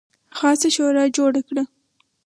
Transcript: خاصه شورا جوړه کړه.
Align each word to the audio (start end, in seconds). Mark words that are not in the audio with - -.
خاصه 0.37 0.69
شورا 0.75 1.03
جوړه 1.17 1.41
کړه. 1.47 1.63